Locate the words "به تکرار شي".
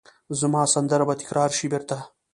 1.07-1.67